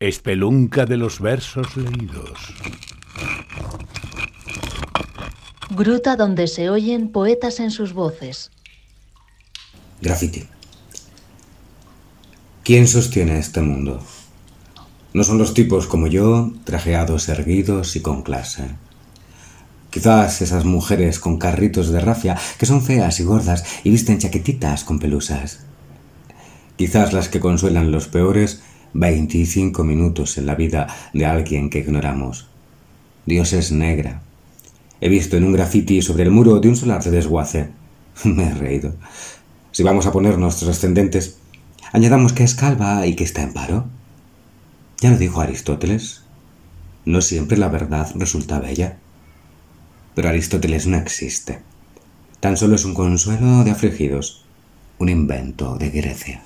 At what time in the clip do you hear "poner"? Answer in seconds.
40.12-40.38